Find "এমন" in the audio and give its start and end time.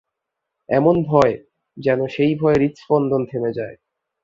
0.69-0.95